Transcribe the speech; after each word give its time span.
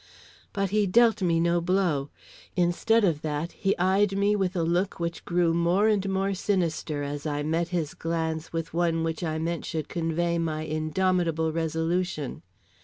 But 0.51 0.71
he 0.71 0.87
dealt 0.87 1.21
me 1.21 1.39
no 1.39 1.61
blow. 1.61 2.09
Instead 2.55 3.03
of 3.03 3.21
that 3.21 3.51
he 3.51 3.77
eyed 3.77 4.17
me 4.17 4.35
with 4.35 4.55
a 4.55 4.63
look 4.63 4.99
which 4.99 5.23
grew 5.25 5.53
more 5.53 5.87
and 5.87 6.09
more 6.09 6.33
sinister 6.33 7.03
as 7.03 7.27
I 7.27 7.43
met 7.43 7.67
his 7.67 7.93
glance 7.93 8.51
with 8.51 8.73
one 8.73 9.03
which 9.03 9.23
I 9.23 9.37
meant 9.37 9.63
should 9.63 9.89
convey 9.89 10.39
my 10.39 10.63
indomitable 10.63 11.53
resolution. 11.53 12.41